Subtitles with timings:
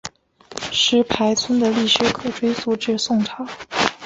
[0.71, 3.45] 石牌村的历史可追溯至宋朝。